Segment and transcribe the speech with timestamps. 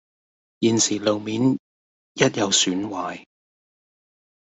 [0.61, 1.53] 現時路面
[2.15, 3.23] 一有損壞